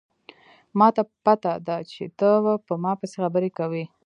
ما 0.79 0.87
ته 0.95 1.01
پته 1.23 1.53
ده 1.67 1.77
چې 1.91 2.03
ته 2.19 2.29
په 2.67 2.73
ما 2.83 2.91
پسې 2.99 3.15
خبرې 3.23 3.49
کوې 3.57 3.83